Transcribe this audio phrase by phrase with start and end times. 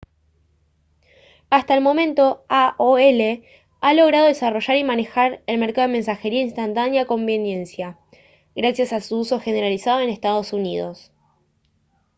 [1.51, 3.43] hasta el momento aol
[3.81, 7.99] ha logrado desarrollar y manejar el mercado de mensajería instantánea a conveniencia
[8.55, 10.95] gracias a su uso generalizado en ee uu